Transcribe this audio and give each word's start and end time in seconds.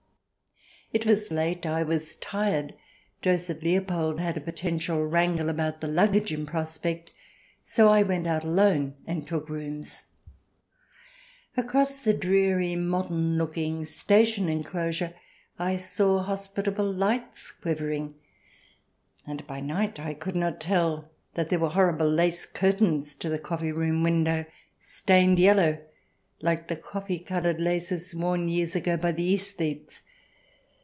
It 0.93 1.05
was 1.05 1.31
late. 1.31 1.65
I 1.65 1.83
was 1.83 2.15
tired. 2.17 2.73
Joseph 3.21 3.61
Leopold 3.63 4.19
had 4.19 4.35
a 4.35 4.41
potential 4.41 5.01
wrangle 5.05 5.47
about 5.47 5.79
the 5.79 5.87
luggage 5.87 6.33
in 6.33 6.45
prospect, 6.45 7.11
and 7.11 7.15
so 7.63 7.87
I 7.87 8.03
went 8.03 8.27
out 8.27 8.43
alone 8.43 8.95
and 9.07 9.25
took 9.25 9.47
rooms. 9.47 10.03
Across 11.55 11.99
the 11.99 12.13
dreary 12.13 12.75
modern 12.75 13.37
looking 13.37 13.85
station 13.85 14.49
enclosure 14.49 15.13
I 15.57 15.77
saw 15.77 16.21
hospitable 16.23 16.91
lights 16.93 17.53
quivering, 17.53 18.15
and 19.25 19.47
by 19.47 19.61
night 19.61 19.97
I 19.97 20.13
could 20.13 20.35
not 20.35 20.59
tell 20.59 21.09
that 21.35 21.47
there 21.47 21.59
were 21.59 21.69
horrible 21.69 22.11
lace 22.11 22.45
curtains 22.45 23.15
to 23.15 23.29
the 23.29 23.39
coffee 23.39 23.71
room 23.71 24.03
window, 24.03 24.43
stained 24.81 25.39
yellow, 25.39 25.77
like 26.41 26.67
the 26.67 26.75
coffee 26.75 27.19
coloured 27.19 27.61
laces 27.61 28.13
worn 28.13 28.49
years 28.49 28.75
ago 28.75 28.97
by 28.97 29.13
the 29.13 29.33
aesthetes. 29.33 30.01